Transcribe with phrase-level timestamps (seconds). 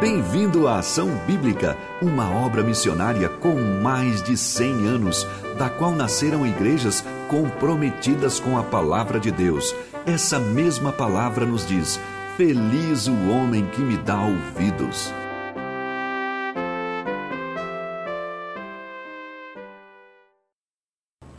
[0.00, 5.26] Bem-vindo à Ação Bíblica, uma obra missionária com mais de 100 anos,
[5.58, 9.74] da qual nasceram igrejas comprometidas com a palavra de Deus.
[10.06, 11.98] Essa mesma palavra nos diz:
[12.36, 15.12] Feliz o homem que me dá ouvidos.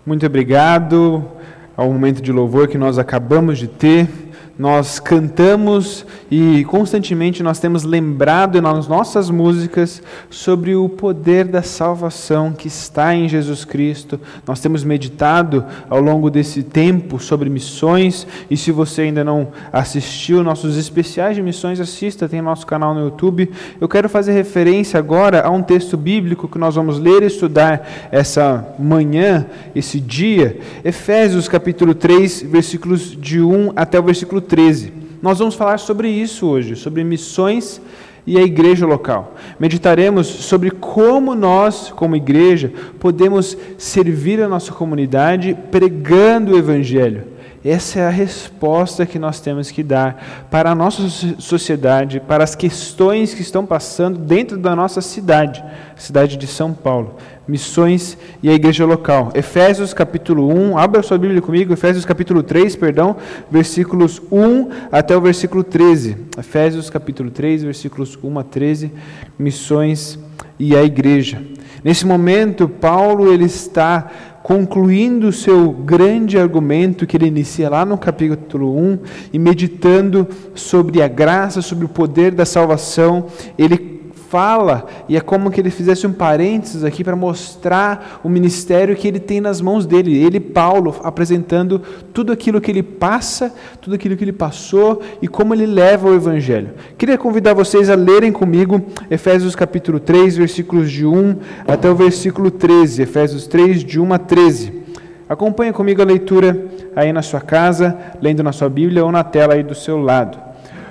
[0.06, 1.26] Muito obrigado
[1.78, 4.29] ao momento de louvor que nós acabamos de ter
[4.60, 12.52] nós cantamos e constantemente nós temos lembrado nas nossas músicas sobre o poder da salvação
[12.52, 14.20] que está em Jesus Cristo.
[14.46, 20.44] Nós temos meditado ao longo desse tempo sobre missões e se você ainda não assistiu
[20.44, 23.50] nossos especiais de missões, assista, tem nosso canal no YouTube.
[23.80, 27.88] Eu quero fazer referência agora a um texto bíblico que nós vamos ler e estudar
[28.12, 34.94] essa manhã, esse dia, Efésios capítulo 3, versículos de 1 até o versículo 13.
[35.22, 37.82] Nós vamos falar sobre isso hoje, sobre missões
[38.26, 39.36] e a igreja local.
[39.60, 47.24] Meditaremos sobre como nós, como igreja, podemos servir a nossa comunidade pregando o Evangelho.
[47.64, 52.56] Essa é a resposta que nós temos que dar para a nossa sociedade, para as
[52.56, 55.64] questões que estão passando dentro da nossa cidade,
[55.98, 57.18] cidade de São Paulo
[57.50, 59.32] missões e a igreja local.
[59.34, 63.16] Efésios capítulo 1, abra sua Bíblia comigo, Efésios capítulo 3, perdão,
[63.50, 66.16] versículos 1 até o versículo 13.
[66.38, 68.92] Efésios capítulo 3, versículos 1 a 13,
[69.38, 70.20] missões
[70.60, 71.42] e a igreja.
[71.84, 74.12] Nesse momento, Paulo ele está
[74.50, 79.00] concluindo o seu grande argumento que ele inicia lá no capítulo 1
[79.32, 83.28] e meditando sobre a graça, sobre o poder da salvação,
[83.60, 83.99] ele
[84.30, 89.08] fala, e é como que ele fizesse um parênteses aqui para mostrar o ministério que
[89.08, 90.16] ele tem nas mãos dele.
[90.16, 91.82] Ele, Paulo, apresentando
[92.14, 96.14] tudo aquilo que ele passa, tudo aquilo que ele passou e como ele leva o
[96.14, 96.72] evangelho.
[96.96, 101.36] Queria convidar vocês a lerem comigo Efésios capítulo 3, versículos de 1
[101.68, 103.02] até o versículo 13.
[103.02, 104.74] Efésios 3, de 1 a 13.
[105.28, 109.56] Acompanhe comigo a leitura aí na sua casa, lendo na sua Bíblia ou na tela
[109.56, 110.49] aí do seu lado.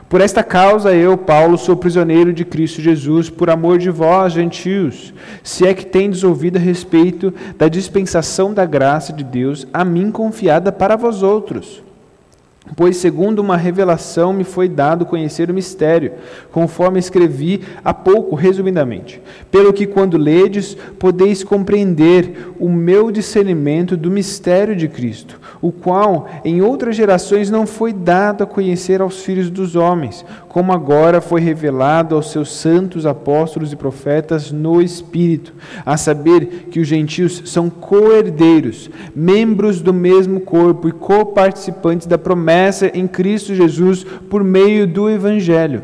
[0.08, 5.12] Por esta causa eu, Paulo, sou prisioneiro de Cristo Jesus, por amor de vós, gentios,
[5.42, 10.10] se é que tendes ouvido a respeito da dispensação da graça de Deus a mim
[10.10, 11.82] confiada para vós outros.
[12.76, 16.12] Pois, segundo uma revelação, me foi dado conhecer o mistério,
[16.52, 19.20] conforme escrevi há pouco, resumidamente.
[19.50, 26.28] Pelo que, quando ledes, podeis compreender o meu discernimento do mistério de Cristo, o qual
[26.44, 31.40] em outras gerações não foi dado a conhecer aos filhos dos homens, como agora foi
[31.40, 35.54] revelado aos seus santos apóstolos e profetas no Espírito,
[35.84, 42.57] a saber que os gentios são co-herdeiros, membros do mesmo corpo e co-participantes da promessa
[42.94, 45.82] em Cristo Jesus por meio do Evangelho.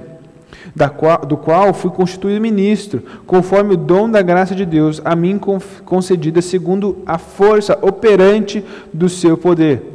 [0.96, 5.38] Qual, do qual fui constituído ministro, conforme o dom da graça de Deus, a mim
[5.84, 9.94] concedida segundo a força operante do seu poder.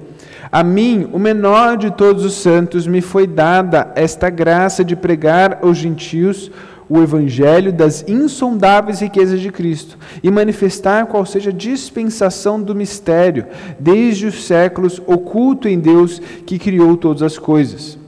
[0.52, 5.60] A mim, o menor de todos os santos, me foi dada esta graça de pregar
[5.62, 6.50] aos gentios
[6.90, 13.46] o evangelho das insondáveis riquezas de Cristo e manifestar qual seja a dispensação do mistério,
[13.80, 17.99] desde os séculos oculto em Deus que criou todas as coisas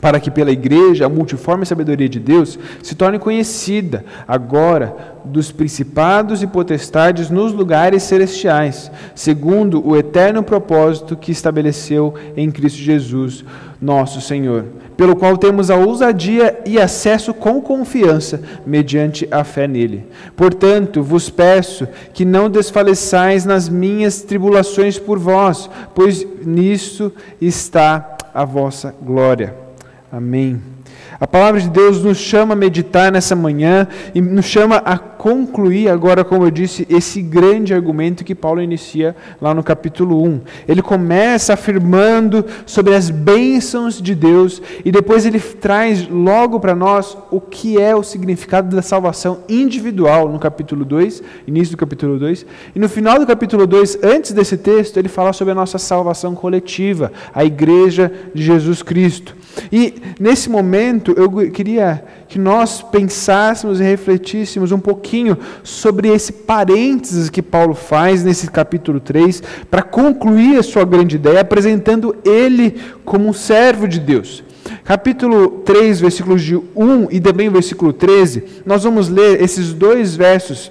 [0.00, 6.42] para que pela igreja a multiforme sabedoria de Deus se torne conhecida agora dos principados
[6.42, 13.44] e potestades nos lugares celestiais, segundo o eterno propósito que estabeleceu em Cristo Jesus,
[13.80, 14.64] nosso Senhor,
[14.96, 20.06] pelo qual temos a ousadia e acesso com confiança mediante a fé nele.
[20.36, 28.44] Portanto, vos peço que não desfaleçais nas minhas tribulações por vós, pois nisso está a
[28.44, 29.61] vossa glória.
[30.12, 30.60] Amém.
[31.18, 35.88] A palavra de Deus nos chama a meditar nessa manhã e nos chama a concluir
[35.88, 40.40] agora, como eu disse, esse grande argumento que Paulo inicia lá no capítulo 1.
[40.68, 47.16] Ele começa afirmando sobre as bênçãos de Deus e depois ele traz logo para nós
[47.30, 52.44] o que é o significado da salvação individual no capítulo 2, início do capítulo 2.
[52.74, 56.34] E no final do capítulo 2, antes desse texto, ele fala sobre a nossa salvação
[56.34, 59.40] coletiva, a igreja de Jesus Cristo.
[59.70, 67.28] E nesse momento eu queria que nós pensássemos e refletíssemos um pouquinho sobre esse parênteses
[67.28, 73.28] que Paulo faz nesse capítulo 3, para concluir a sua grande ideia, apresentando ele como
[73.28, 74.42] um servo de Deus.
[74.84, 80.70] Capítulo 3, versículos de 1 e também versículo 13, nós vamos ler esses dois versos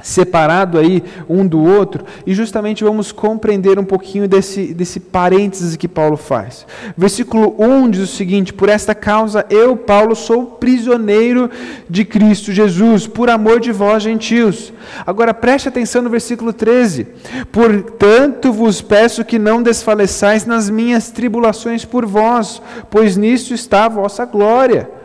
[0.00, 5.88] separado aí um do outro e justamente vamos compreender um pouquinho desse, desse parênteses que
[5.88, 6.66] Paulo faz.
[6.96, 11.50] Versículo 1 diz o seguinte: Por esta causa eu, Paulo, sou prisioneiro
[11.88, 14.72] de Cristo Jesus, por amor de vós, gentios.
[15.06, 17.06] Agora preste atenção no versículo 13:
[17.50, 23.88] Portanto vos peço que não desfaleçais nas minhas tribulações por vós, pois nisto está a
[23.88, 24.97] vossa glória.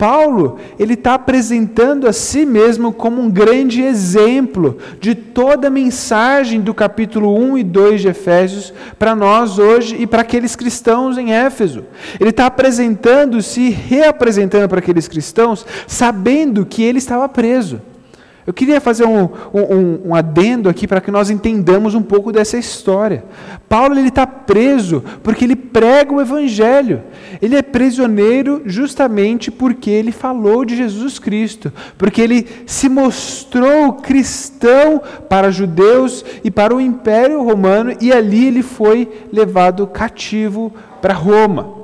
[0.00, 6.62] Paulo, ele está apresentando a si mesmo como um grande exemplo de toda a mensagem
[6.62, 11.34] do capítulo 1 e 2 de Efésios para nós hoje e para aqueles cristãos em
[11.34, 11.84] Éfeso.
[12.18, 17.82] Ele está apresentando-se, reapresentando para aqueles cristãos, sabendo que ele estava preso.
[18.50, 22.58] Eu queria fazer um, um, um adendo aqui para que nós entendamos um pouco dessa
[22.58, 23.22] história.
[23.68, 27.00] Paulo ele está preso porque ele prega o Evangelho.
[27.40, 35.00] Ele é prisioneiro justamente porque ele falou de Jesus Cristo, porque ele se mostrou cristão
[35.28, 41.79] para judeus e para o Império Romano e ali ele foi levado cativo para Roma.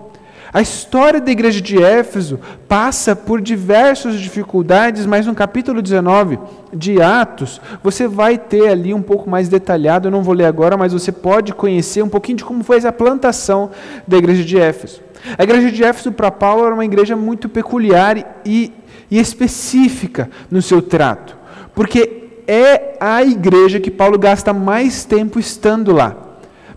[0.57, 6.39] A história da igreja de Éfeso passa por diversas dificuldades, mas no capítulo 19
[6.73, 10.75] de Atos, você vai ter ali um pouco mais detalhado, eu não vou ler agora,
[10.75, 13.71] mas você pode conhecer um pouquinho de como foi a plantação
[14.09, 15.03] da igreja de Éfeso.
[15.37, 18.73] A igreja de Éfeso para Paulo era uma igreja muito peculiar e,
[19.11, 21.37] e específica no seu trato,
[21.75, 26.26] porque é a igreja que Paulo gasta mais tempo estando lá.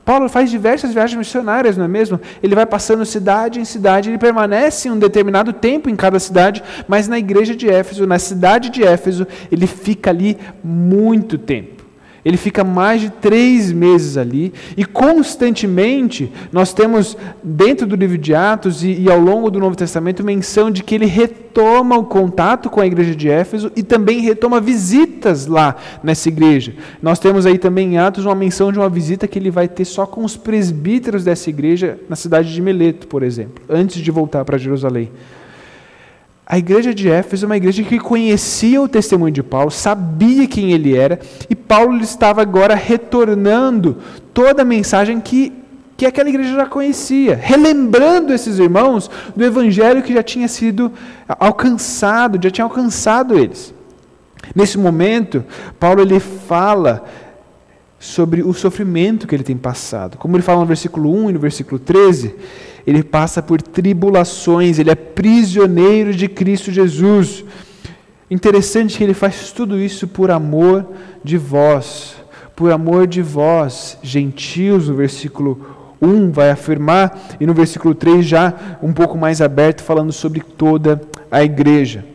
[0.09, 2.19] Paulo faz diversas viagens missionárias, não é mesmo?
[2.41, 7.07] Ele vai passando cidade em cidade, ele permanece um determinado tempo em cada cidade, mas
[7.07, 11.78] na igreja de Éfeso, na cidade de Éfeso, ele fica ali muito tempo.
[12.23, 18.35] Ele fica mais de três meses ali e constantemente nós temos dentro do livro de
[18.35, 22.69] Atos e, e, ao longo do Novo Testamento menção de que ele retoma o contato
[22.69, 26.73] com a igreja de Éfeso e também retoma visitas lá nessa igreja.
[27.01, 29.85] Nós temos aí também em Atos uma menção de uma visita que ele vai ter
[29.85, 34.43] só com os presbíteros dessa igreja na cidade de Mileto, por exemplo, antes de voltar
[34.45, 35.09] para Jerusalém.
[36.51, 40.71] A igreja de Éfeso é uma igreja que conhecia o testemunho de Paulo, sabia quem
[40.71, 43.97] ele era, e Paulo estava agora retornando
[44.33, 45.53] toda a mensagem que,
[45.95, 50.91] que aquela igreja já conhecia, relembrando esses irmãos do evangelho que já tinha sido
[51.27, 53.71] alcançado, já tinha alcançado eles.
[54.55, 55.45] Nesse momento,
[55.79, 57.05] Paulo ele fala
[57.99, 60.17] sobre o sofrimento que ele tem passado.
[60.17, 62.33] Como ele fala no versículo 1 e no versículo 13,
[62.85, 67.43] ele passa por tribulações, ele é prisioneiro de Cristo Jesus.
[68.29, 70.85] Interessante que ele faz tudo isso por amor
[71.23, 72.15] de vós,
[72.55, 78.53] por amor de vós, gentios, no versículo 1 vai afirmar, e no versículo 3 já
[78.81, 81.01] um pouco mais aberto, falando sobre toda
[81.31, 82.05] a igreja.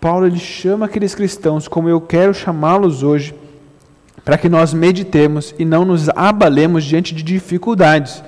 [0.00, 3.34] Paulo ele chama aqueles cristãos, como eu quero chamá-los hoje,
[4.24, 8.22] para que nós meditemos e não nos abalemos diante de dificuldades.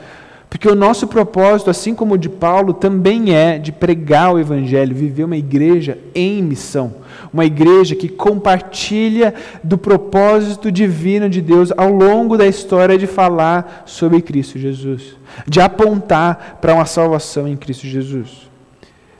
[0.56, 4.97] Porque o nosso propósito, assim como o de Paulo, também é de pregar o Evangelho,
[4.97, 6.94] viver uma igreja em missão.
[7.31, 13.82] Uma igreja que compartilha do propósito divino de Deus ao longo da história de falar
[13.85, 15.14] sobre Cristo Jesus,
[15.47, 18.49] de apontar para uma salvação em Cristo Jesus.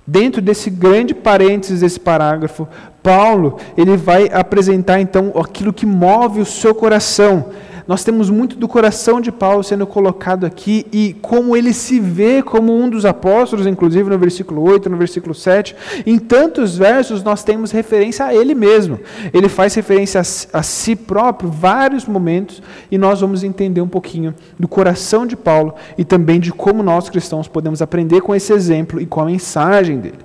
[0.07, 2.67] Dentro desse grande parênteses desse parágrafo,
[3.03, 7.51] Paulo ele vai apresentar então aquilo que move o seu coração
[7.87, 12.43] nós temos muito do coração de Paulo sendo colocado aqui e como ele se vê
[12.43, 15.77] como um dos apóstolos, inclusive no versículo 8, no versículo 7.
[16.05, 18.99] Em tantos versos nós temos referência a ele mesmo.
[19.33, 24.35] Ele faz referência a, a si próprio vários momentos e nós vamos entender um pouquinho
[24.59, 29.01] do coração de Paulo e também de como nós cristãos podemos aprender com esse exemplo
[29.01, 30.19] e com a mensagem dele.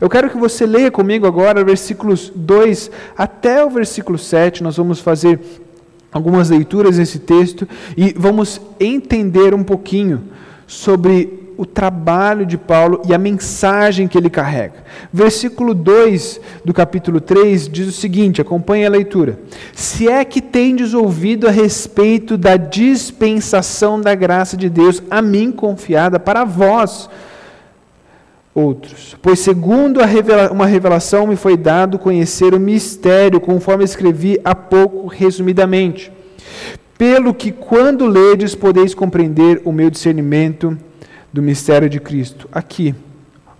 [0.00, 4.62] Eu quero que você leia comigo agora versículos 2 até o versículo 7.
[4.62, 5.40] Nós vamos fazer
[6.12, 7.66] algumas leituras nesse texto
[7.96, 10.24] e vamos entender um pouquinho
[10.66, 14.84] sobre o trabalho de Paulo e a mensagem que ele carrega.
[15.12, 19.38] Versículo 2 do capítulo 3 diz o seguinte: acompanhe a leitura.
[19.72, 25.52] Se é que tendes ouvido a respeito da dispensação da graça de Deus a mim
[25.52, 27.08] confiada para vós,
[28.54, 29.16] outros.
[29.22, 35.06] Pois, segundo revela uma revelação, me foi dado conhecer o mistério, conforme escrevi há pouco,
[35.06, 36.12] resumidamente.
[36.98, 40.76] Pelo que, quando ledes, podeis compreender o meu discernimento
[41.32, 42.48] do mistério de Cristo.
[42.52, 42.94] Aqui,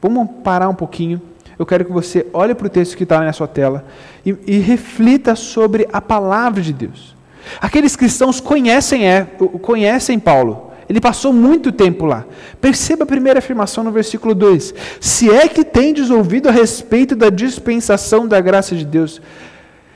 [0.00, 1.20] vamos parar um pouquinho.
[1.58, 3.84] Eu quero que você olhe para o texto que está na sua tela
[4.24, 7.16] e, e reflita sobre a palavra de Deus.
[7.60, 9.26] Aqueles cristãos conhecem, é,
[9.60, 10.71] conhecem Paulo.
[10.88, 12.24] Ele passou muito tempo lá.
[12.60, 17.30] Perceba a primeira afirmação no versículo 2: Se é que tendes ouvido a respeito da
[17.30, 19.20] dispensação da graça de Deus.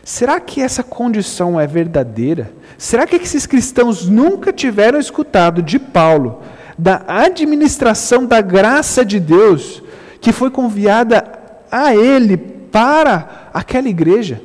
[0.04, 2.52] Será que essa condição é verdadeira?
[2.78, 6.42] Será que esses cristãos nunca tiveram escutado de Paulo
[6.78, 9.82] da administração da graça de Deus
[10.20, 11.24] que foi confiada
[11.70, 14.40] a ele para aquela igreja?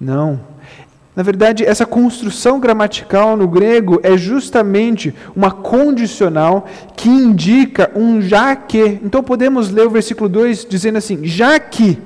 [0.00, 0.53] Não.
[1.16, 6.66] Na verdade, essa construção gramatical no grego é justamente uma condicional
[6.96, 8.98] que indica um já que.
[9.02, 11.98] Então podemos ler o versículo 2 dizendo assim: já que,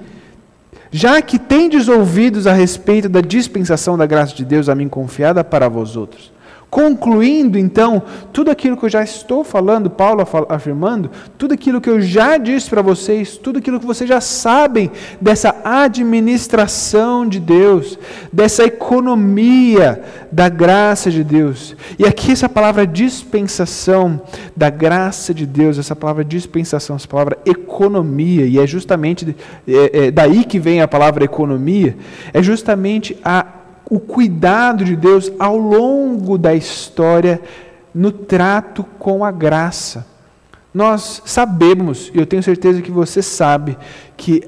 [0.90, 5.42] já que tendes ouvidos a respeito da dispensação da graça de Deus a mim confiada
[5.42, 6.30] para vós outros.
[6.70, 11.98] Concluindo, então, tudo aquilo que eu já estou falando, Paulo afirmando, tudo aquilo que eu
[11.98, 17.98] já disse para vocês, tudo aquilo que vocês já sabem dessa administração de Deus,
[18.30, 21.74] dessa economia da graça de Deus.
[21.98, 24.20] E aqui essa palavra dispensação
[24.54, 29.34] da graça de Deus, essa palavra dispensação, essa palavra economia, e é justamente
[29.66, 31.96] é, é, daí que vem a palavra economia,
[32.34, 33.57] é justamente a
[33.90, 37.40] o cuidado de Deus ao longo da história
[37.94, 40.06] no trato com a graça.
[40.74, 43.78] Nós sabemos, e eu tenho certeza que você sabe,
[44.16, 44.44] que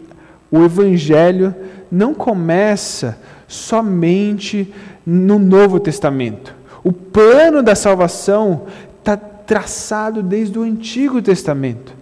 [0.51, 1.55] o Evangelho
[1.91, 3.19] não começa
[3.49, 4.73] somente
[5.05, 6.55] no Novo Testamento.
[6.85, 8.67] O plano da salvação
[8.99, 11.93] está traçado desde o Antigo Testamento.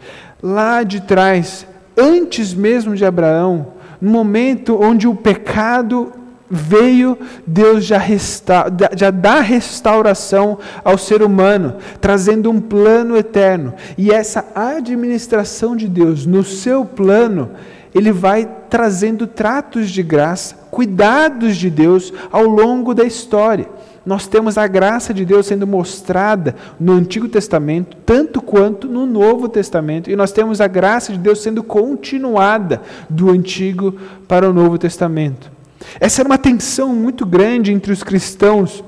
[0.42, 1.66] Lá de trás,
[1.96, 3.68] antes mesmo de Abraão,
[4.00, 6.12] no momento onde o pecado
[6.50, 13.74] veio, Deus já, resta, já restauração ao ser humano, trazendo um plano eterno.
[13.96, 17.50] E essa administração de Deus no seu plano,
[17.94, 23.68] ele vai trazendo tratos de graça, cuidados de Deus ao longo da história.
[24.04, 29.50] Nós temos a graça de Deus sendo mostrada no Antigo Testamento, tanto quanto no Novo
[29.50, 33.94] Testamento, e nós temos a graça de Deus sendo continuada do Antigo
[34.26, 35.57] para o Novo Testamento.
[36.00, 38.84] Essa era uma tensão muito grande entre os cristãos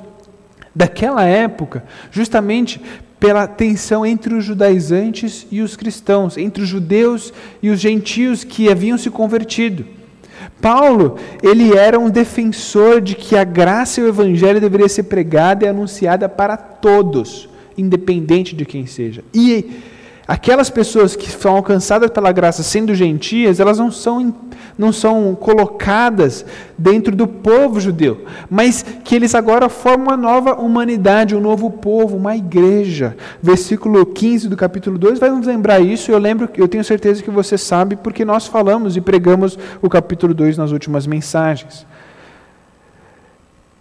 [0.75, 2.81] daquela época, justamente
[3.19, 7.33] pela tensão entre os judaizantes e os cristãos, entre os judeus
[7.63, 9.85] e os gentios que haviam se convertido.
[10.61, 15.67] Paulo, ele era um defensor de que a graça e o evangelho deveria ser pregada
[15.67, 19.23] e anunciada para todos, independente de quem seja.
[19.35, 19.71] E
[20.27, 24.35] aquelas pessoas que são alcançadas pela graça sendo gentias, elas não são
[24.77, 26.45] não são colocadas
[26.77, 32.17] dentro do povo judeu, mas que eles agora formam uma nova humanidade, um novo povo,
[32.17, 33.17] uma igreja.
[33.43, 37.31] Versículo 15 do capítulo 2 vai nos lembrar isso, eu lembro, eu tenho certeza que
[37.31, 41.87] você sabe, porque nós falamos e pregamos o capítulo 2 nas últimas mensagens.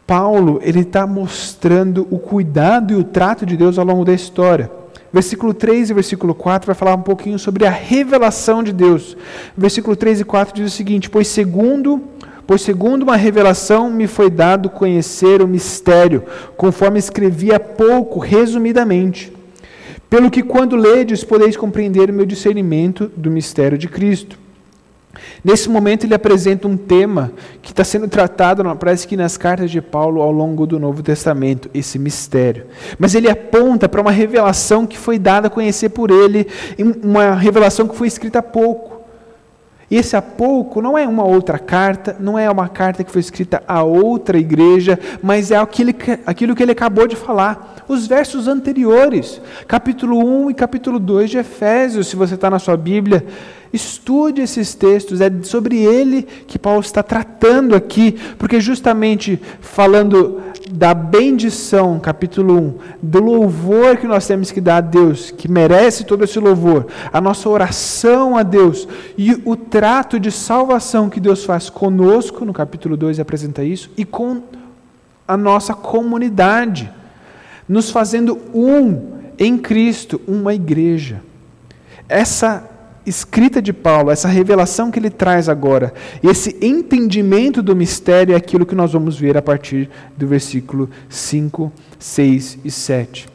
[0.10, 4.78] Paulo, ele está mostrando o cuidado e o trato de Deus ao longo da história.
[5.12, 9.18] Versículo 3 e versículo 4 vai falar um pouquinho sobre a revelação de Deus.
[9.58, 12.01] Versículo 3 e 4 diz o seguinte: Pois segundo,
[12.46, 16.24] pois segundo uma revelação me foi dado conhecer o mistério,
[16.56, 19.34] conforme escrevi há pouco, resumidamente.
[20.10, 24.38] Pelo que quando ledes podeis compreender o meu discernimento do mistério de Cristo
[25.44, 29.82] Nesse momento, ele apresenta um tema que está sendo tratado, parece que nas cartas de
[29.82, 32.68] Paulo ao longo do Novo Testamento, esse mistério.
[32.98, 36.48] Mas ele aponta para uma revelação que foi dada a conhecer por ele,
[37.04, 39.00] uma revelação que foi escrita há pouco.
[39.92, 43.22] E esse há pouco não é uma outra carta, não é uma carta que foi
[43.22, 47.84] escrita a outra igreja, mas é aquilo que, aquilo que ele acabou de falar.
[47.88, 52.78] Os versos anteriores, capítulo 1 e capítulo 2 de Efésios, se você está na sua
[52.78, 53.25] Bíblia.
[53.71, 60.93] Estude esses textos, é sobre ele que Paulo está tratando aqui, porque justamente falando da
[60.93, 66.23] bendição, capítulo 1, do louvor que nós temos que dar a Deus, que merece todo
[66.23, 71.69] esse louvor, a nossa oração a Deus e o trato de salvação que Deus faz
[71.69, 74.43] conosco, no capítulo 2 apresenta isso, e com
[75.27, 76.91] a nossa comunidade,
[77.67, 81.21] nos fazendo um em Cristo, uma igreja.
[82.07, 82.67] Essa
[83.10, 88.66] escrita de Paulo, essa revelação que ele traz agora, esse entendimento do mistério é aquilo
[88.66, 93.28] que nós vamos ver a partir do versículo 5, 6 e 7.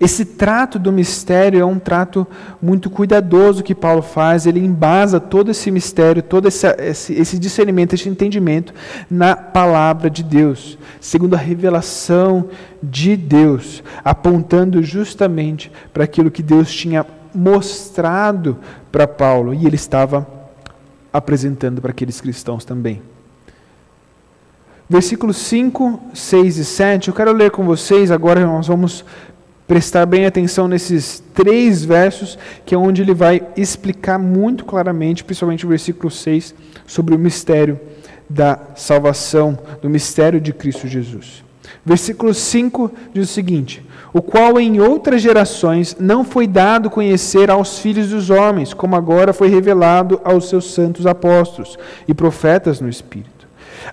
[0.00, 2.26] Esse trato do mistério é um trato
[2.60, 6.66] muito cuidadoso que Paulo faz, ele embasa todo esse mistério, todo esse,
[7.10, 8.72] esse, discernimento, esse entendimento
[9.10, 12.48] na palavra de Deus, segundo a revelação
[12.82, 18.58] de Deus, apontando justamente para aquilo que Deus tinha mostrado
[18.92, 20.26] para Paulo e ele estava
[21.12, 23.02] apresentando para aqueles cristãos também.
[24.88, 29.04] Versículos 5, 6 e 7, eu quero ler com vocês, agora nós vamos
[29.66, 35.64] prestar bem atenção nesses três versos, que é onde ele vai explicar muito claramente, principalmente
[35.64, 36.54] o versículo 6,
[36.86, 37.80] sobre o mistério
[38.28, 41.43] da salvação, do mistério de Cristo Jesus.
[41.84, 47.78] Versículo 5 diz o seguinte: O qual em outras gerações não foi dado conhecer aos
[47.78, 53.32] filhos dos homens, como agora foi revelado aos seus santos apóstolos e profetas no Espírito.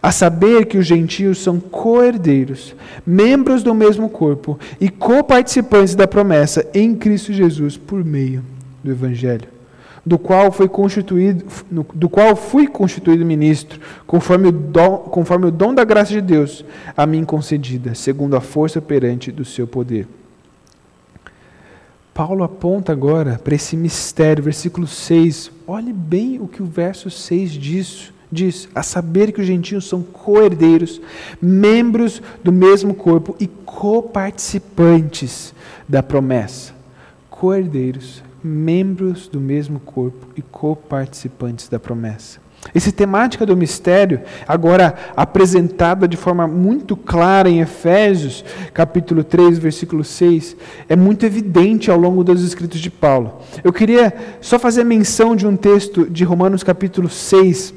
[0.01, 2.73] A saber que os gentios são coerdeiros,
[3.05, 8.41] membros do mesmo corpo e coparticipantes da promessa em Cristo Jesus por meio
[8.81, 9.49] do Evangelho,
[10.05, 15.73] do qual foi constituído, do qual fui constituído ministro, conforme o dom, conforme o dom
[15.73, 16.65] da graça de Deus
[16.97, 20.07] a mim concedida, segundo a força perante do seu poder.
[22.13, 25.49] Paulo aponta agora para esse mistério, versículo 6.
[25.65, 30.01] Olhe bem o que o verso 6 diz diz: a saber que os gentios são
[30.01, 31.01] coerdeiros,
[31.41, 35.53] membros do mesmo corpo e coparticipantes
[35.87, 36.73] da promessa.
[37.29, 42.39] Coerdeiros, membros do mesmo corpo e coparticipantes da promessa.
[42.75, 50.03] Essa temática do mistério, agora apresentada de forma muito clara em Efésios, capítulo 3, versículo
[50.03, 50.55] 6,
[50.87, 53.39] é muito evidente ao longo dos escritos de Paulo.
[53.63, 57.73] Eu queria só fazer menção de um texto de Romanos, capítulo 6,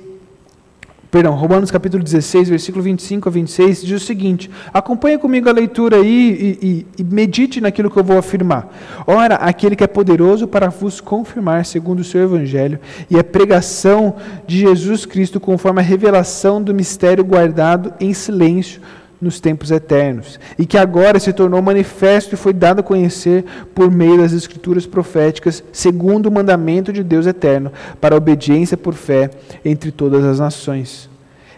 [1.15, 5.99] Perdão, Romanos capítulo 16, versículo 25 a 26, diz o seguinte: acompanhe comigo a leitura
[5.99, 8.69] aí e, e, e, medite naquilo que eu vou afirmar.
[9.07, 14.17] Ora, aquele que é poderoso para vos confirmar, segundo o seu evangelho, e a pregação
[14.45, 18.83] de Jesus Cristo, conforme a revelação do mistério guardado em silêncio
[19.25, 23.91] nos tempos eternos, e que agora se tornou manifesto e foi dado a conhecer por
[23.91, 29.31] meio das escrituras proféticas, segundo o mandamento de Deus eterno, para a obediência por fé
[29.65, 31.11] entre todas as nações.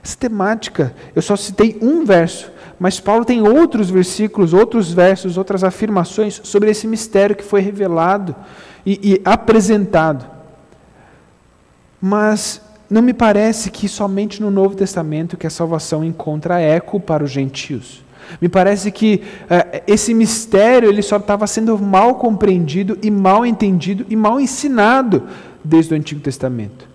[0.02, 5.64] Essa temática, eu só citei um verso, mas Paulo tem outros versículos, outros versos, outras
[5.64, 8.34] afirmações sobre esse mistério que foi revelado
[8.84, 10.24] e, e apresentado.
[12.00, 17.24] Mas não me parece que somente no Novo Testamento que a salvação encontra eco para
[17.24, 18.04] os gentios.
[18.40, 24.04] Me parece que uh, esse mistério ele só estava sendo mal compreendido e mal entendido
[24.08, 25.24] e mal ensinado
[25.62, 26.86] desde o Antigo Testamento.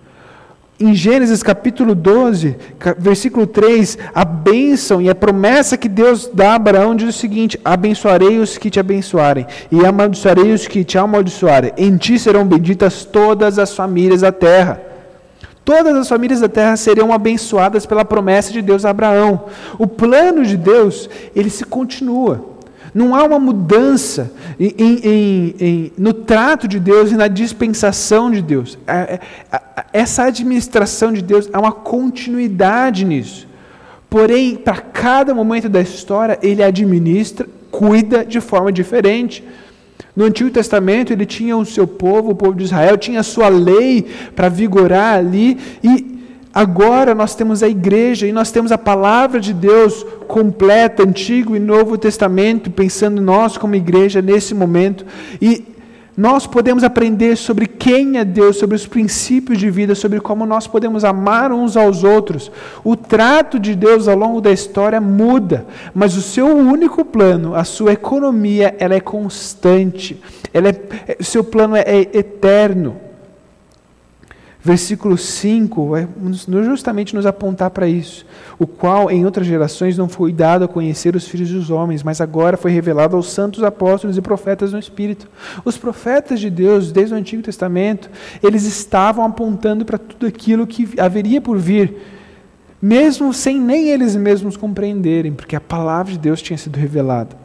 [0.80, 2.56] Em Gênesis capítulo 12,
[2.98, 7.60] versículo 3, a bênção e a promessa que Deus dá a Abraão diz o seguinte:
[7.64, 11.72] Abençoarei os que te abençoarem, e amaldiçoarei os que te amaldiçoarem.
[11.76, 14.91] Em ti serão benditas todas as famílias da terra.
[15.64, 19.44] Todas as famílias da terra seriam abençoadas pela promessa de Deus a Abraão.
[19.78, 22.52] O plano de Deus, ele se continua.
[22.94, 28.42] Não há uma mudança em, em, em, no trato de Deus e na dispensação de
[28.42, 28.76] Deus.
[29.92, 33.48] Essa administração de Deus há uma continuidade nisso.
[34.10, 39.42] Porém, para cada momento da história, ele administra, cuida de forma diferente.
[40.14, 43.48] No Antigo Testamento ele tinha o seu povo, o povo de Israel, tinha a sua
[43.48, 46.20] lei para vigorar ali, e
[46.52, 51.58] agora nós temos a igreja e nós temos a palavra de Deus completa, Antigo e
[51.58, 55.06] Novo Testamento, pensando nós como igreja nesse momento,
[55.40, 55.71] e
[56.16, 60.66] nós podemos aprender sobre quem é Deus, sobre os princípios de vida, sobre como nós
[60.66, 62.52] podemos amar uns aos outros.
[62.84, 67.64] O trato de Deus ao longo da história muda, mas o seu único plano, a
[67.64, 70.20] sua economia, ela é constante.
[70.52, 72.96] Ela é, o seu plano é, é eterno.
[74.64, 76.08] Versículo 5 vai
[76.62, 78.24] justamente nos apontar para isso.
[78.60, 82.20] O qual em outras gerações não foi dado a conhecer os filhos dos homens, mas
[82.20, 85.28] agora foi revelado aos santos apóstolos e profetas no Espírito.
[85.64, 88.08] Os profetas de Deus, desde o Antigo Testamento,
[88.40, 91.96] eles estavam apontando para tudo aquilo que haveria por vir,
[92.80, 97.41] mesmo sem nem eles mesmos compreenderem, porque a palavra de Deus tinha sido revelada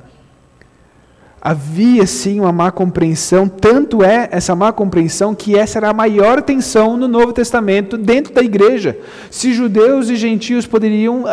[1.47, 6.41] havia sim uma má compreensão, tanto é essa má compreensão que essa era a maior
[6.41, 8.97] tensão no Novo Testamento dentro da igreja.
[9.31, 11.23] Se judeus e gentios poderiam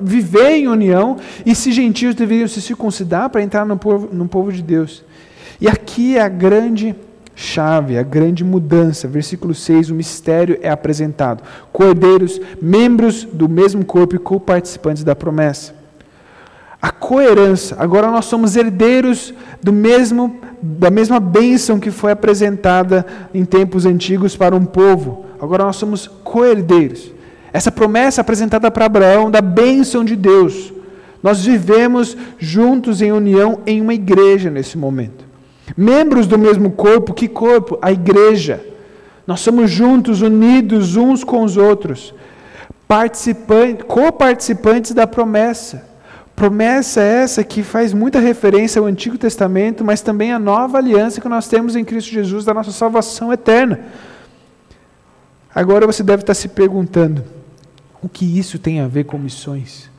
[0.00, 4.50] viver em união e se gentios deveriam se circuncidar para entrar no povo, no povo
[4.50, 5.04] de Deus.
[5.60, 6.92] E aqui é a grande
[7.36, 9.06] chave, a grande mudança.
[9.06, 11.44] Versículo 6, o mistério é apresentado.
[11.72, 15.78] Cordeiros, membros do mesmo corpo e co-participantes da promessa
[16.80, 17.76] a coerência.
[17.78, 24.36] Agora nós somos herdeiros do mesmo da mesma bênção que foi apresentada em tempos antigos
[24.36, 25.24] para um povo.
[25.40, 27.12] Agora nós somos coerdeiros.
[27.50, 30.70] Essa promessa apresentada para Abraão da bênção de Deus.
[31.22, 35.24] Nós vivemos juntos em união em uma igreja nesse momento.
[35.74, 37.78] Membros do mesmo corpo, que corpo?
[37.80, 38.62] A igreja.
[39.26, 42.14] Nós somos juntos, unidos uns com os outros,
[42.86, 45.89] participantes, co-participantes da promessa
[46.40, 51.28] Promessa essa que faz muita referência ao Antigo Testamento, mas também à nova aliança que
[51.28, 53.78] nós temos em Cristo Jesus da nossa salvação eterna.
[55.54, 57.22] Agora você deve estar se perguntando:
[58.00, 59.90] o que isso tem a ver com missões?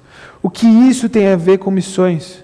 [0.42, 2.44] O que isso tem a ver com missões?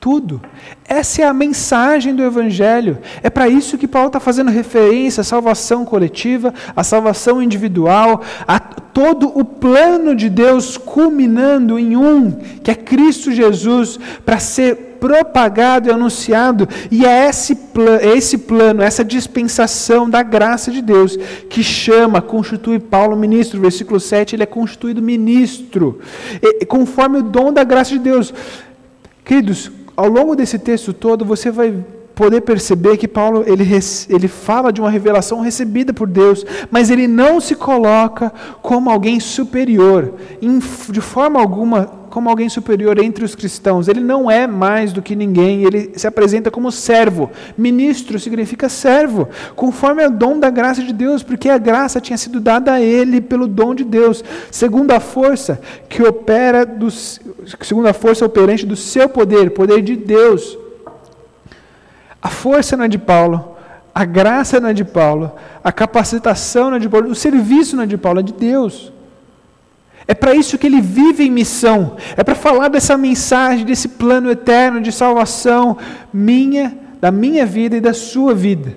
[0.00, 0.40] Tudo.
[0.88, 2.98] Essa é a mensagem do Evangelho.
[3.22, 8.58] É para isso que Paulo está fazendo referência à salvação coletiva, à salvação individual, a
[8.58, 12.32] todo o plano de Deus culminando em um,
[12.62, 16.66] que é Cristo Jesus, para ser propagado e anunciado.
[16.90, 17.58] E é esse,
[18.00, 21.18] é esse plano, essa dispensação da graça de Deus
[21.50, 23.60] que chama, constitui Paulo ministro.
[23.60, 26.00] Versículo 7, ele é constituído ministro,
[26.42, 28.32] e, conforme o dom da graça de Deus.
[29.24, 31.84] Queridos, ao longo desse texto todo, você vai
[32.20, 33.64] poder perceber que Paulo ele,
[34.10, 38.30] ele fala de uma revelação recebida por Deus, mas ele não se coloca
[38.60, 40.12] como alguém superior,
[40.90, 43.86] de forma alguma como alguém superior entre os cristãos.
[43.86, 47.30] Ele não é mais do que ninguém, ele se apresenta como servo.
[47.56, 52.40] Ministro significa servo, conforme o dom da graça de Deus, porque a graça tinha sido
[52.40, 56.68] dada a ele pelo dom de Deus, segundo a força que opera
[57.62, 60.58] segundo a força operante do seu poder, poder de Deus.
[62.22, 63.56] A força não é de Paulo,
[63.94, 65.32] a graça não é de Paulo,
[65.64, 68.92] a capacitação não é de Paulo, o serviço não é de Paulo, é de Deus.
[70.06, 71.96] É para isso que ele vive em missão.
[72.16, 75.76] É para falar dessa mensagem, desse plano eterno de salvação
[76.12, 78.74] minha, da minha vida e da sua vida.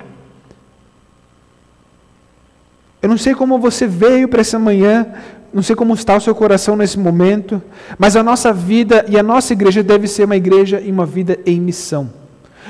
[3.02, 5.08] Eu não sei como você veio para essa manhã,
[5.54, 7.62] não sei como está o seu coração nesse momento,
[7.98, 11.38] mas a nossa vida e a nossa igreja deve ser uma igreja e uma vida
[11.46, 12.23] em missão.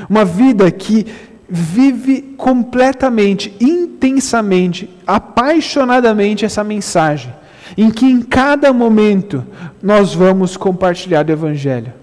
[0.10, 1.06] Uma vida que
[1.48, 7.34] vive completamente, intensamente, apaixonadamente essa mensagem
[7.78, 9.44] em que em cada momento
[9.82, 11.94] nós vamos compartilhar o Evangelho.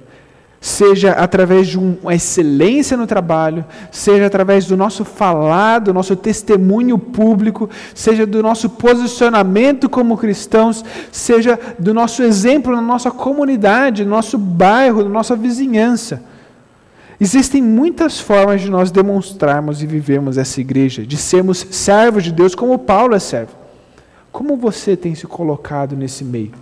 [0.63, 6.99] Seja através de uma excelência no trabalho, seja através do nosso falar, do nosso testemunho
[6.99, 14.11] público, seja do nosso posicionamento como cristãos, seja do nosso exemplo na nossa comunidade, no
[14.11, 16.23] nosso bairro, na nossa vizinhança.
[17.21, 22.55] Existem muitas formas de nós demonstrarmos e vivermos essa igreja, de sermos servos de Deus
[22.55, 23.53] como Paulo é servo.
[24.33, 26.53] Como você tem se colocado nesse meio?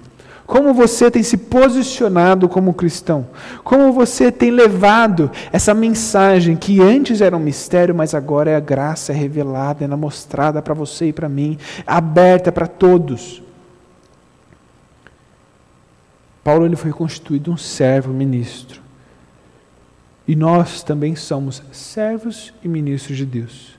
[0.48, 3.28] Como você tem se posicionado como cristão?
[3.62, 8.60] Como você tem levado essa mensagem que antes era um mistério, mas agora é a
[8.60, 13.42] graça revelada, é mostrada para você e para mim, aberta para todos?
[16.42, 18.87] Paulo ele foi constituído um servo, ministro.
[20.28, 23.78] E nós também somos servos e ministros de Deus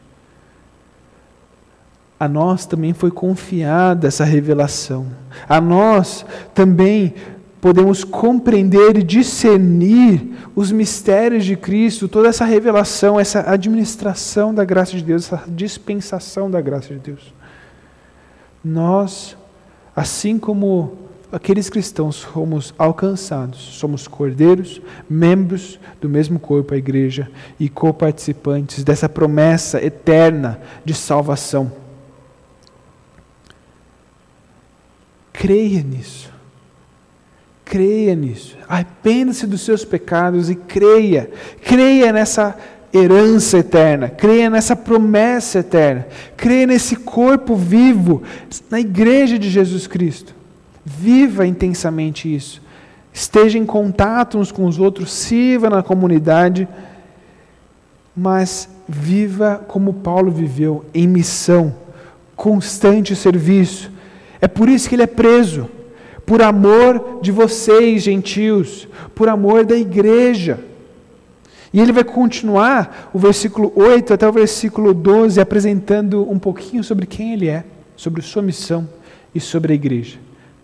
[2.19, 5.07] a nós também foi confiada essa revelação.
[5.47, 7.13] A nós também
[7.61, 14.97] podemos compreender e discernir os mistérios de Cristo, toda essa revelação, essa administração da graça
[14.97, 17.33] de Deus, essa dispensação da graça de Deus.
[18.63, 19.37] Nós,
[19.95, 20.97] assim como
[21.31, 29.07] aqueles cristãos somos alcançados, somos cordeiros, membros do mesmo corpo, a igreja, e coparticipantes dessa
[29.07, 31.71] promessa eterna de salvação.
[35.31, 36.29] Creia nisso.
[37.63, 38.57] Creia nisso.
[38.67, 41.29] Arrependa-se dos seus pecados e creia.
[41.61, 42.57] Creia nessa
[42.91, 44.09] herança eterna.
[44.09, 46.07] Creia nessa promessa eterna.
[46.35, 48.23] Creia nesse corpo vivo,
[48.69, 50.38] na igreja de Jesus Cristo.
[50.85, 52.61] Viva intensamente isso.
[53.13, 56.67] Esteja em contato uns com os outros, sirva na comunidade,
[58.15, 61.75] mas viva como Paulo viveu, em missão,
[62.35, 63.91] constante serviço
[64.41, 65.69] é por isso que ele é preso,
[66.25, 70.59] por amor de vocês, gentios, por amor da igreja.
[71.73, 77.05] E ele vai continuar o versículo 8 até o versículo 12, apresentando um pouquinho sobre
[77.05, 77.63] quem ele é,
[77.95, 78.87] sobre sua missão
[79.35, 80.17] e sobre a igreja.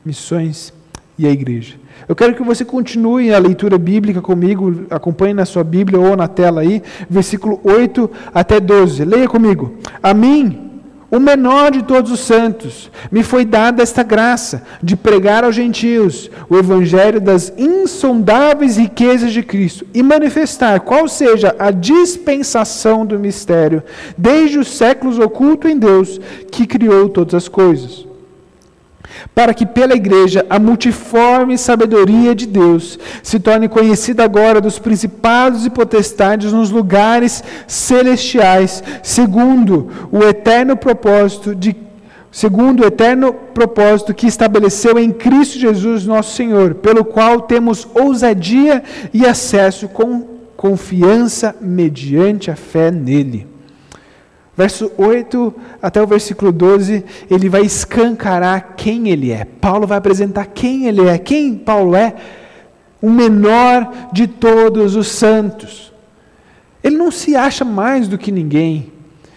[0.05, 0.71] Missões
[1.17, 1.75] e a igreja.
[2.07, 6.27] Eu quero que você continue a leitura bíblica comigo, acompanhe na sua Bíblia ou na
[6.27, 9.03] tela aí, versículo 8 até 12.
[9.05, 9.75] Leia comigo.
[10.03, 10.65] A mim
[11.09, 16.29] o menor de todos os santos, me foi dada esta graça de pregar aos gentios
[16.49, 23.83] o evangelho das insondáveis riquezas de Cristo e manifestar qual seja a dispensação do mistério,
[24.17, 26.19] desde os séculos oculto em Deus,
[26.51, 28.05] que criou todas as coisas
[29.35, 35.65] para que pela igreja a multiforme sabedoria de Deus se torne conhecida agora dos principados
[35.65, 41.75] e potestades nos lugares celestiais, segundo o eterno propósito de
[42.31, 48.83] segundo o eterno propósito que estabeleceu em Cristo Jesus, nosso Senhor, pelo qual temos ousadia
[49.13, 53.54] e acesso com confiança mediante a fé nele.
[54.57, 59.43] Verso 8 até o versículo 12, ele vai escancarar quem ele é.
[59.43, 61.17] Paulo vai apresentar quem ele é.
[61.17, 62.15] Quem Paulo é?
[63.01, 65.93] O menor de todos os santos.
[66.81, 68.93] Ele não se acha mais do que ninguém.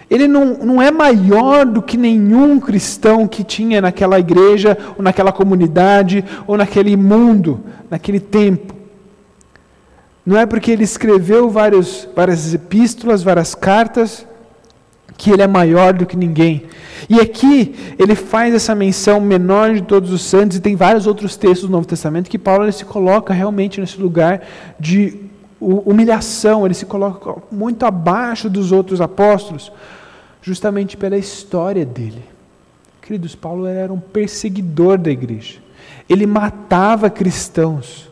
[0.08, 5.32] Ele não, não é maior do que nenhum cristão que tinha naquela igreja, ou naquela
[5.32, 8.74] comunidade, ou naquele mundo, naquele tempo.
[10.24, 14.26] Não é porque ele escreveu vários, várias epístolas, várias cartas,
[15.18, 16.62] que ele é maior do que ninguém.
[17.10, 21.36] E aqui ele faz essa menção menor de todos os santos, e tem vários outros
[21.36, 24.46] textos do Novo Testamento que Paulo se coloca realmente nesse lugar
[24.78, 25.18] de
[25.60, 29.72] humilhação, ele se coloca muito abaixo dos outros apóstolos,
[30.40, 32.22] justamente pela história dele.
[33.02, 35.58] Queridos, Paulo era um perseguidor da igreja.
[36.08, 38.08] Ele matava cristãos.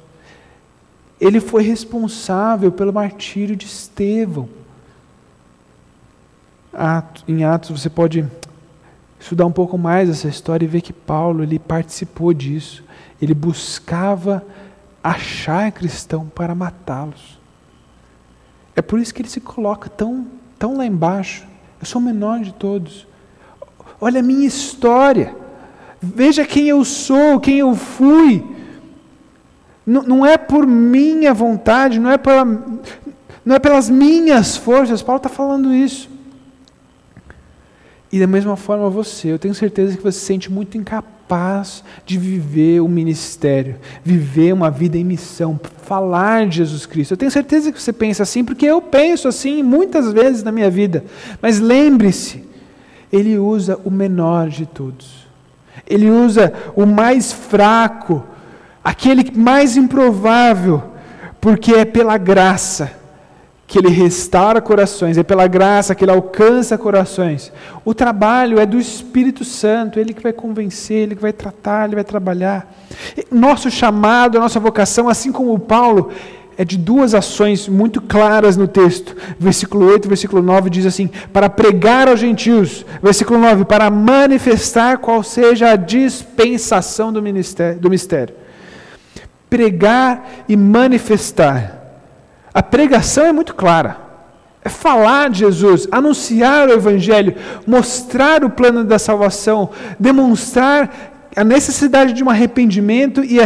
[1.21, 4.49] Ele foi responsável pelo martírio de Estevão
[7.27, 8.27] em Atos você pode
[9.19, 12.85] estudar um pouco mais essa história e ver que Paulo ele participou disso.
[13.21, 14.45] Ele buscava
[15.03, 17.39] achar cristão para matá-los.
[18.75, 20.27] É por isso que ele se coloca tão,
[20.59, 21.47] tão lá embaixo.
[21.81, 23.07] Eu sou o menor de todos.
[24.01, 25.35] Olha a minha história.
[26.01, 28.45] Veja quem eu sou, quem eu fui.
[29.87, 32.45] Não, não é por minha vontade, não é, pela,
[33.45, 35.03] não é pelas minhas forças.
[35.03, 36.16] Paulo está falando isso.
[38.13, 42.17] E da mesma forma você, eu tenho certeza que você se sente muito incapaz de
[42.17, 47.13] viver o ministério, viver uma vida em missão, falar de Jesus Cristo.
[47.13, 50.71] Eu tenho certeza que você pensa assim, porque eu penso assim muitas vezes na minha
[50.71, 51.05] vida.
[51.43, 52.45] Mas lembre-se,
[53.13, 55.27] ele usa o menor de todos.
[55.89, 58.25] Ele usa o mais fraco,
[58.85, 60.83] aquele mais improvável,
[61.41, 63.06] porque é pela graça
[63.67, 67.53] que ele restaura corações, é pela graça que ele alcança corações.
[67.85, 71.97] O trabalho é do Espírito Santo, ele que vai convencer, ele que vai tratar, ele
[71.97, 72.73] vai trabalhar.
[73.31, 76.13] Nosso chamado, nossa vocação, assim como o Paulo,
[76.57, 79.17] é de duas ações muito claras no texto.
[79.39, 82.87] Versículo 8 e versículo 9 diz assim: para pregar aos gentios.
[83.03, 88.35] Versículo 9, para manifestar qual seja a dispensação do, ministério, do mistério.
[89.51, 91.86] Pregar e manifestar
[92.57, 93.99] a pregação é muito clara.
[94.65, 97.35] É falar de Jesus, anunciar o Evangelho,
[97.67, 99.69] mostrar o plano da salvação,
[100.01, 103.39] demonstrar a necessidade de um arrependimento e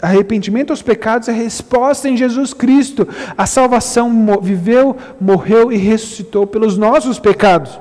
[0.00, 3.08] arrependimento aos pecados é a resposta em Jesus Cristo.
[3.36, 7.80] A salvação viveu, morreu e ressuscitou pelos nossos pecados.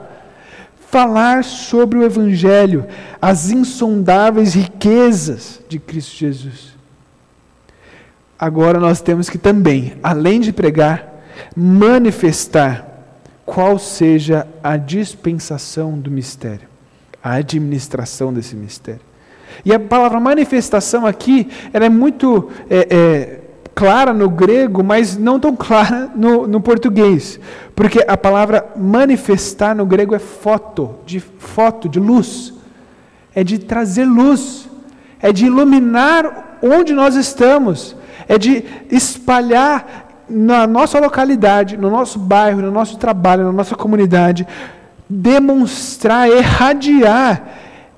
[0.89, 2.87] Falar sobre o Evangelho,
[3.21, 6.74] as insondáveis riquezas de Cristo Jesus
[8.39, 11.13] agora nós temos que também, além de pregar,
[11.55, 12.85] manifestar
[13.45, 16.67] qual seja a dispensação do mistério,
[17.23, 19.01] a administração desse mistério.
[19.63, 23.41] E a palavra manifestação aqui, ela é muito é, é,
[23.73, 27.39] clara no grego, mas não tão clara no, no português,
[27.75, 32.53] porque a palavra manifestar no grego é foto, de foto, de luz,
[33.33, 34.67] é de trazer luz,
[35.21, 37.95] é de iluminar onde nós estamos,
[38.27, 44.47] é de espalhar na nossa localidade, no nosso bairro, no nosso trabalho, na nossa comunidade,
[45.07, 47.43] demonstrar, irradiar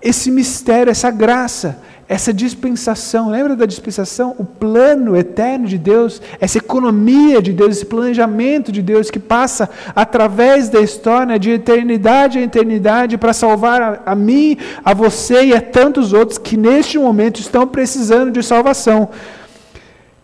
[0.01, 3.29] esse mistério, essa graça, essa dispensação.
[3.29, 4.35] Lembra da dispensação?
[4.37, 9.69] O plano eterno de Deus, essa economia de Deus, esse planejamento de Deus que passa
[9.95, 15.53] através da história de eternidade a eternidade para salvar a, a mim, a você e
[15.53, 19.09] a tantos outros que neste momento estão precisando de salvação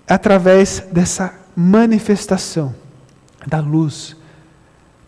[0.08, 2.74] através dessa manifestação
[3.46, 4.16] da luz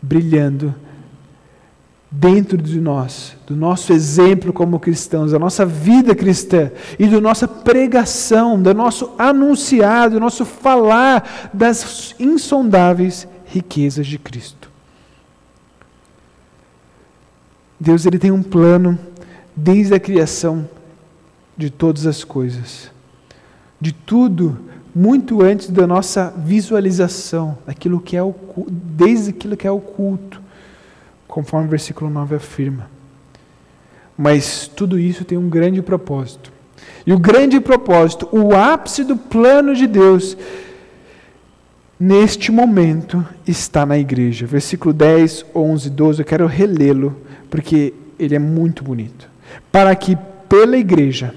[0.02, 0.76] brilhando
[2.10, 7.48] dentro de nós, do nosso exemplo como cristãos, da nossa vida cristã e da nossa
[7.48, 14.72] pregação, do nosso anunciado, do nosso falar das insondáveis riquezas de Cristo.
[17.80, 18.98] Deus ele tem um plano
[19.56, 20.68] desde a criação
[21.58, 22.92] de todas as coisas.
[23.80, 24.58] De tudo
[24.96, 28.34] muito antes da nossa visualização, daquilo que é o,
[28.70, 30.42] desde aquilo que é o culto,
[31.28, 32.90] conforme o versículo 9 afirma.
[34.18, 36.50] Mas tudo isso tem um grande propósito.
[37.06, 40.38] E o grande propósito, o ápice do plano de Deus,
[42.00, 44.46] neste momento está na igreja.
[44.46, 49.30] Versículo 10, 11, 12, eu quero relê-lo, porque ele é muito bonito.
[49.72, 51.34] para que pela igreja,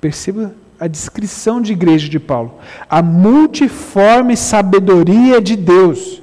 [0.00, 2.54] perceba a descrição de igreja de Paulo,
[2.88, 6.22] a multiforme sabedoria de Deus.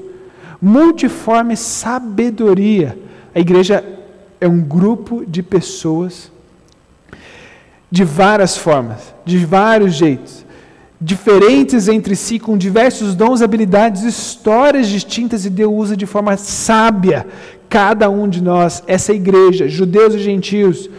[0.60, 2.98] Multiforme sabedoria.
[3.36, 3.86] A igreja
[4.42, 6.32] é um grupo de pessoas
[7.92, 10.44] de várias formas, de vários jeitos,
[11.00, 17.28] diferentes entre si, com diversos dons, habilidades, histórias distintas, e Deus usa de forma sábia
[17.70, 20.90] cada um de nós, essa igreja, judeus e gentios,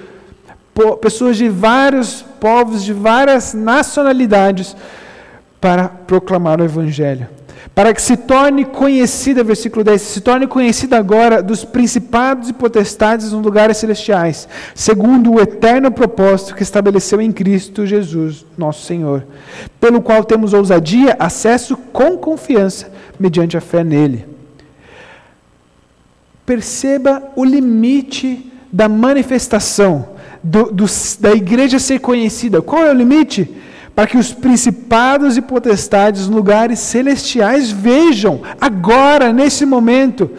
[1.01, 4.77] pessoas de vários povos, de várias nacionalidades,
[5.61, 7.29] para proclamar o Evangelho
[7.79, 13.31] para que se torne conhecida, versículo 10, se torne conhecida agora dos principados e potestades
[13.31, 19.25] nos lugares celestiais, segundo o eterno propósito que estabeleceu em Cristo Jesus, nosso Senhor,
[19.79, 24.27] pelo qual temos ousadia, acesso com confiança, mediante a fé nele.
[26.45, 30.17] Perceba o limite da manifestação,
[30.49, 30.85] do, do,
[31.21, 32.63] da igreja ser conhecida.
[32.63, 33.49] Qual é o limite?
[33.99, 40.31] para que os principados e potestades, lugares celestiais, vejam agora, nesse momento.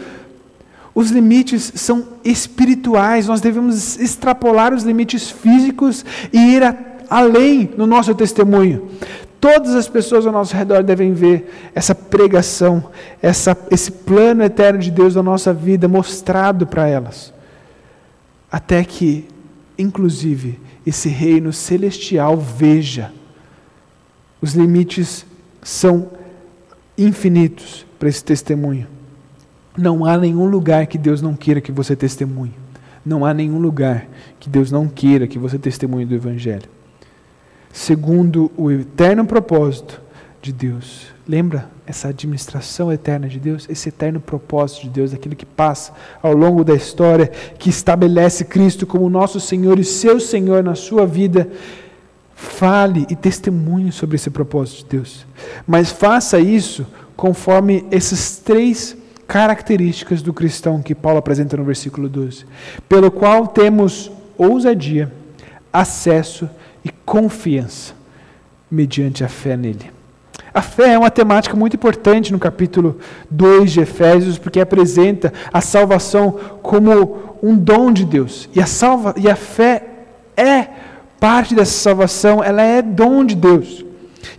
[0.94, 6.74] Os limites são espirituais, nós devemos extrapolar os limites físicos e ir a,
[7.10, 8.88] além no nosso testemunho.
[9.38, 12.84] Todas as pessoas ao nosso redor devem ver essa pregação,
[13.20, 17.30] essa, esse plano eterno de Deus na nossa vida mostrado para elas.
[18.50, 19.28] Até que,
[19.80, 23.12] inclusive, esse reino celestial veja
[24.40, 25.26] os limites
[25.62, 26.10] são
[26.96, 28.86] infinitos para esse testemunho.
[29.76, 32.54] Não há nenhum lugar que Deus não queira que você testemunhe.
[33.04, 34.06] Não há nenhum lugar
[34.38, 36.68] que Deus não queira que você testemunhe do Evangelho.
[37.72, 40.00] Segundo o eterno propósito
[40.42, 41.08] de Deus.
[41.28, 43.66] Lembra essa administração eterna de Deus?
[43.68, 48.86] Esse eterno propósito de Deus, aquilo que passa ao longo da história, que estabelece Cristo
[48.86, 51.48] como nosso Senhor e seu Senhor na sua vida
[52.40, 55.26] Fale e testemunhe sobre esse propósito de Deus.
[55.66, 58.96] Mas faça isso conforme essas três
[59.28, 62.46] características do cristão que Paulo apresenta no versículo 12,
[62.88, 65.12] pelo qual temos ousadia,
[65.70, 66.48] acesso
[66.82, 67.92] e confiança
[68.70, 69.90] mediante a fé nele.
[70.52, 72.98] A fé é uma temática muito importante no capítulo
[73.30, 76.32] 2 de Efésios, porque apresenta a salvação
[76.62, 78.48] como um dom de Deus.
[78.54, 79.84] E a, salva, e a fé
[80.36, 80.66] é
[81.20, 83.84] parte dessa salvação, ela é dom de Deus.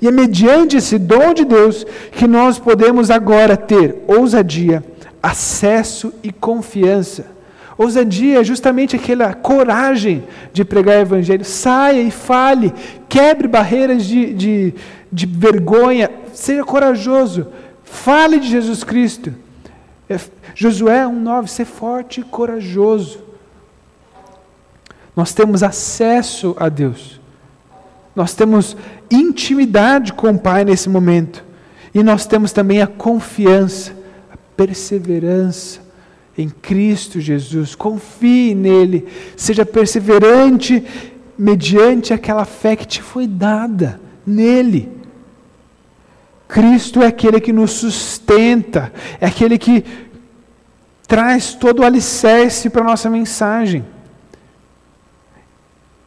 [0.01, 4.83] E é mediante esse dom de Deus que nós podemos agora ter ousadia,
[5.21, 7.25] acesso e confiança.
[7.77, 11.45] Ousadia é justamente aquela coragem de pregar o Evangelho.
[11.45, 12.73] Saia e fale,
[13.07, 14.73] quebre barreiras de, de,
[15.11, 17.47] de vergonha, seja corajoso,
[17.83, 19.33] fale de Jesus Cristo.
[20.09, 20.19] É,
[20.55, 23.19] Josué 1,9: ser forte e corajoso.
[25.15, 27.19] Nós temos acesso a Deus.
[28.15, 28.75] Nós temos
[29.09, 31.43] intimidade com o Pai nesse momento.
[31.93, 33.93] E nós temos também a confiança,
[34.31, 35.81] a perseverança
[36.37, 37.75] em Cristo Jesus.
[37.75, 40.83] Confie nele, seja perseverante
[41.37, 45.00] mediante aquela fé que te foi dada nele.
[46.51, 49.85] Cristo é aquele que nos sustenta, é aquele que
[51.07, 53.85] traz todo o alicerce para a nossa mensagem.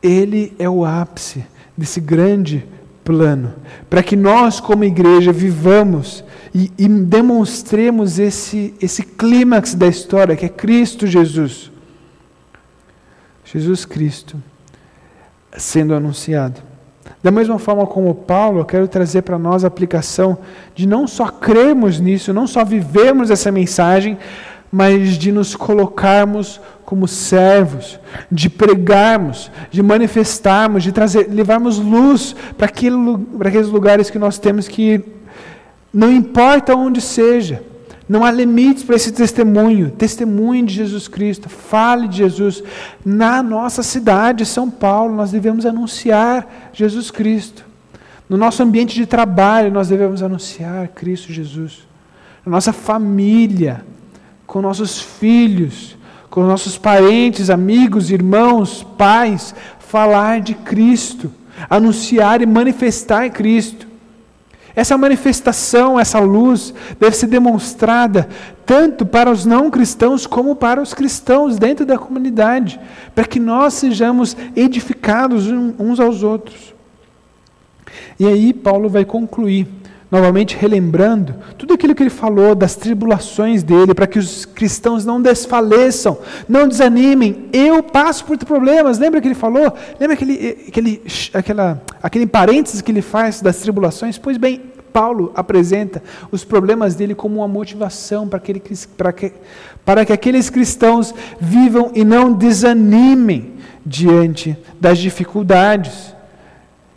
[0.03, 2.63] Ele é o ápice desse grande
[3.03, 3.55] plano,
[3.89, 6.23] para que nós, como igreja, vivamos
[6.55, 11.73] e, e demonstremos esse, esse clímax da história, que é Cristo Jesus.
[13.47, 14.37] Jesus Cristo
[15.57, 16.74] sendo anunciado.
[17.25, 20.37] Da mesma forma como Paulo, eu quero trazer para nós a aplicação
[20.75, 24.19] de não só crermos nisso, não só vivermos essa mensagem,
[24.71, 27.99] mas de nos colocarmos como servos,
[28.31, 34.83] de pregarmos, de manifestarmos, de trazer, levarmos luz para, aqueles lugares que nós temos que
[34.83, 35.05] ir.
[35.91, 37.63] Não importa onde seja,
[38.09, 39.91] não há limites para esse testemunho.
[39.91, 42.63] Testemunhe de Jesus Cristo, fale de Jesus.
[43.05, 47.65] Na nossa cidade, São Paulo, nós devemos anunciar Jesus Cristo.
[48.29, 51.87] No nosso ambiente de trabalho, nós devemos anunciar Cristo Jesus.
[52.45, 53.85] Na nossa família,
[54.47, 55.97] com nossos filhos,
[56.29, 61.33] com nossos parentes, amigos, irmãos, pais, falar de Cristo,
[61.71, 63.94] anunciar e manifestar Cristo.
[64.77, 68.29] Essa manifestação, essa luz, deve ser demonstrada
[68.67, 72.81] tanto para os não cristãos como para os cristãos dentro da comunidade,
[73.15, 76.75] para que nós sejamos edificados uns aos outros.
[78.19, 79.69] E aí, Paulo vai concluir
[80.11, 85.21] novamente relembrando tudo aquilo que ele falou das tribulações dele, para que os cristãos não
[85.21, 87.49] desfaleçam, não desanimem.
[87.53, 88.99] Eu passo por problemas.
[88.99, 89.73] Lembra que ele falou?
[89.99, 91.03] Lembra aquele, aquele,
[91.33, 94.19] aquela, aquele parênteses que ele faz das tribulações?
[94.19, 94.61] Pois bem,
[94.93, 96.01] Paulo apresenta
[96.31, 98.41] os problemas dele como uma motivação para,
[98.97, 99.33] para, que,
[99.85, 106.15] para que aqueles cristãos vivam e não desanimem diante das dificuldades.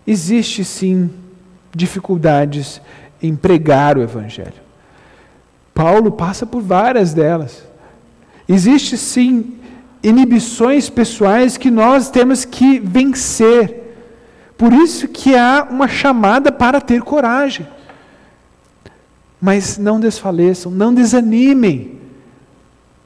[0.05, 1.09] Existe sim
[1.77, 2.81] dificuldades
[3.21, 4.67] em pregar o Evangelho.
[5.73, 7.63] Paulo passa por várias delas.
[8.49, 9.59] Existe sim
[10.01, 13.95] inibições pessoais que nós temos que vencer.
[14.57, 17.67] Por isso que há uma chamada para ter coragem.
[19.39, 21.99] Mas não desfaleçam, não desanimem.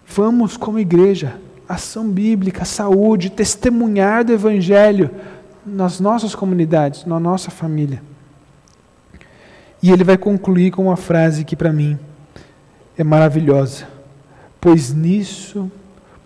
[0.08, 1.36] Vamos, como igreja,
[1.68, 5.10] ação bíblica, saúde, testemunhar do Evangelho
[5.66, 8.02] nas nossas comunidades, na nossa família.
[9.82, 11.98] E ele vai concluir com uma frase que para mim
[12.98, 13.88] é maravilhosa.
[14.60, 15.72] Pois nisso,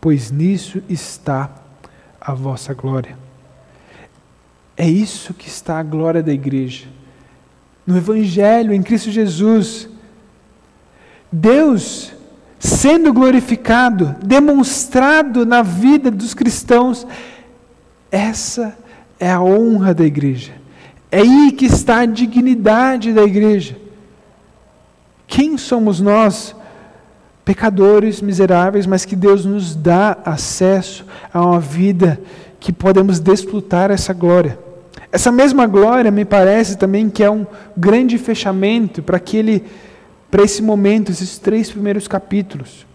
[0.01, 1.49] pois nisso está
[2.19, 3.17] a vossa glória.
[4.75, 6.87] É isso que está a glória da igreja.
[7.87, 9.87] No Evangelho, em Cristo Jesus,
[11.31, 12.13] Deus
[12.59, 17.05] sendo glorificado, demonstrado na vida dos cristãos,
[18.11, 18.77] essa
[19.19, 20.53] é a honra da igreja.
[21.11, 23.77] É aí que está a dignidade da igreja.
[25.27, 26.55] Quem somos nós?
[27.43, 32.19] Pecadores miseráveis, mas que Deus nos dá acesso a uma vida
[32.59, 34.57] que podemos desfrutar essa glória.
[35.11, 37.45] Essa mesma glória me parece também que é um
[37.77, 39.63] grande fechamento para aquele
[40.29, 42.85] para esse momento, esses três primeiros capítulos.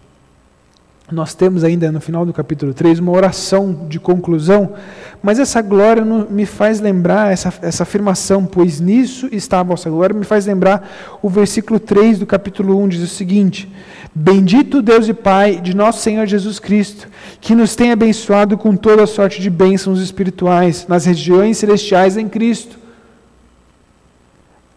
[1.11, 4.73] Nós temos ainda no final do capítulo 3 uma oração de conclusão,
[5.21, 10.15] mas essa glória me faz lembrar, essa, essa afirmação, pois nisso está a vossa glória,
[10.15, 13.69] me faz lembrar o versículo 3 do capítulo 1, diz o seguinte:
[14.15, 17.09] Bendito Deus e Pai de nosso Senhor Jesus Cristo,
[17.41, 22.79] que nos tem abençoado com toda sorte de bênçãos espirituais nas regiões celestiais em Cristo.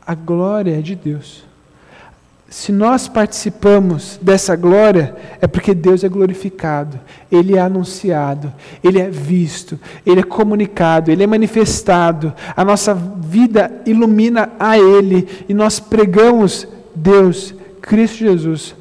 [0.05, 1.45] A glória é de Deus.
[2.55, 8.53] Se nós participamos dessa glória, é porque Deus é glorificado, Ele é anunciado,
[8.83, 9.77] Ele é visto,
[10.07, 16.65] Ele é comunicado, Ele é manifestado, a nossa vida ilumina a Ele e nós pregamos
[16.95, 17.53] Deus,
[17.83, 18.77] Cristo Jesus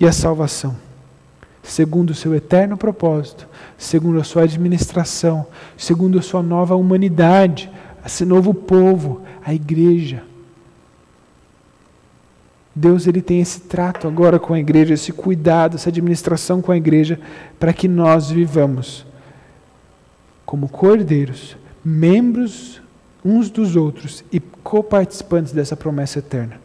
[0.00, 0.76] e a salvação,
[1.62, 3.46] segundo o seu eterno propósito,
[3.78, 5.46] segundo a sua administração,
[5.78, 7.70] segundo a sua nova humanidade,
[8.04, 10.31] esse novo povo, a igreja.
[12.74, 16.76] Deus ele tem esse trato agora com a igreja, esse cuidado, essa administração com a
[16.76, 17.20] igreja,
[17.58, 19.06] para que nós vivamos
[20.44, 22.80] como cordeiros, membros
[23.24, 26.60] uns dos outros e coparticipantes dessa promessa eterna.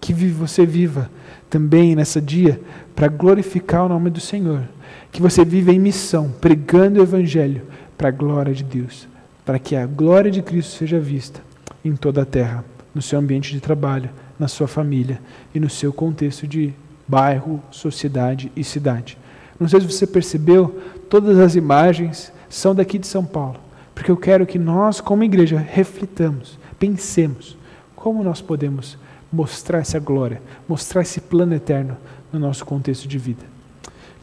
[0.00, 1.10] Que você viva
[1.48, 2.60] também nessa dia
[2.94, 4.68] para glorificar o nome do Senhor.
[5.12, 7.62] Que você viva em missão, pregando o Evangelho
[7.98, 9.08] para a glória de Deus,
[9.44, 11.42] para que a glória de Cristo seja vista
[11.84, 12.64] em toda a terra,
[12.94, 14.10] no seu ambiente de trabalho,
[14.40, 15.20] na sua família
[15.54, 16.72] e no seu contexto de
[17.06, 19.18] bairro, sociedade e cidade.
[19.58, 20.80] Não sei se você percebeu,
[21.10, 23.60] todas as imagens são daqui de São Paulo,
[23.94, 27.58] porque eu quero que nós, como igreja, reflitamos, pensemos
[27.94, 28.96] como nós podemos
[29.30, 31.98] mostrar essa glória, mostrar esse plano eterno
[32.32, 33.44] no nosso contexto de vida.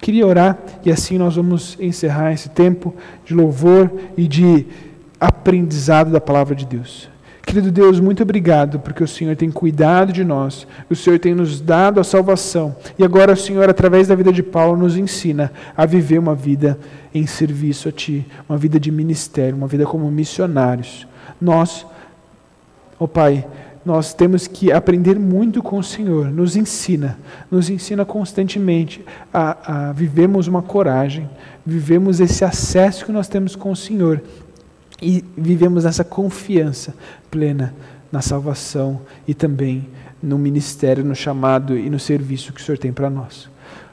[0.02, 4.66] Queria orar e assim nós vamos encerrar esse tempo de louvor e de
[5.20, 7.08] aprendizado da palavra de Deus.
[7.48, 11.62] Querido Deus, muito obrigado porque o Senhor tem cuidado de nós, o Senhor tem nos
[11.62, 15.86] dado a salvação e agora o Senhor, através da vida de Paulo, nos ensina a
[15.86, 16.78] viver uma vida
[17.16, 21.08] em serviço a Ti, uma vida de ministério, uma vida como missionários.
[21.40, 21.86] Nós,
[23.00, 23.48] ó oh Pai,
[23.86, 27.18] nós temos que aprender muito com o Senhor, nos ensina,
[27.50, 31.30] nos ensina constantemente a, a vivermos uma coragem,
[31.66, 34.22] vivemos esse acesso que nós temos com o Senhor
[35.02, 36.94] e vivemos essa confiança
[37.30, 37.74] plena
[38.12, 39.88] na salvação e também
[40.22, 43.50] no ministério, no chamado e no serviço que o Senhor tem para nós.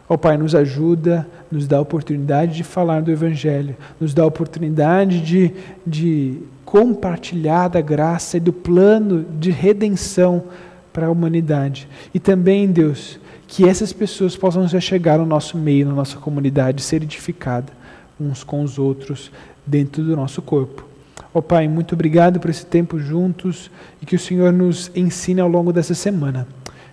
[0.08, 4.22] Ó oh, Pai, nos ajuda, nos dá a oportunidade de falar do Evangelho, nos dá
[4.22, 5.52] a oportunidade de,
[5.86, 10.44] de compartilhar da graça e do plano de redenção
[10.92, 11.88] para a humanidade.
[12.12, 16.82] E também, Deus, que essas pessoas possam já chegar no nosso meio, na nossa comunidade,
[16.82, 17.74] ser edificadas
[18.20, 19.30] uns com os outros
[19.66, 20.93] dentro do nosso corpo.
[21.34, 23.68] Ó oh, Pai, muito obrigado por esse tempo juntos
[24.00, 26.46] e que o Senhor nos ensine ao longo dessa semana.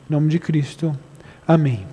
[0.09, 0.97] Em nome de Cristo.
[1.47, 1.90] Amém.